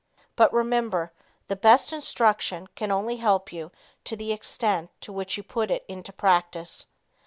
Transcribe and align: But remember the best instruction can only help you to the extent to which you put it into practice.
But 0.35 0.51
remember 0.51 1.13
the 1.47 1.55
best 1.55 1.93
instruction 1.93 2.65
can 2.73 2.91
only 2.91 3.17
help 3.17 3.53
you 3.53 3.69
to 4.05 4.15
the 4.15 4.33
extent 4.33 4.89
to 5.01 5.13
which 5.13 5.37
you 5.37 5.43
put 5.43 5.69
it 5.69 5.85
into 5.87 6.11
practice. 6.11 6.87